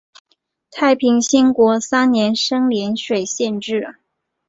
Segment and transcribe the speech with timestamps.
[0.71, 3.97] 太平兴国三年升涟水县置。